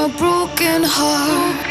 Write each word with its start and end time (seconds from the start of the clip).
my 0.00 0.08
broken 0.16 0.82
heart. 0.82 1.69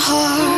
Heart. 0.00 0.49